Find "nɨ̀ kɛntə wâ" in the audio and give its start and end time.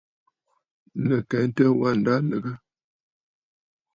1.05-1.89